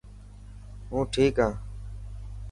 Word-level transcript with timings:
هون 0.89 1.01
ٺيڪ 1.13 1.35
هان. 1.43 1.53